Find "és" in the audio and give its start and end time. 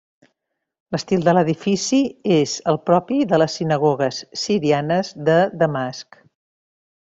2.37-2.55